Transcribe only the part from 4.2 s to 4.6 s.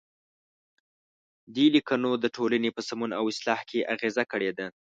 کړې